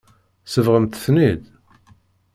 Tsebɣemt-ten-id. 0.45 1.41